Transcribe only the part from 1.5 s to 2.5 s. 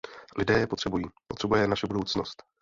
je naše budoucnost.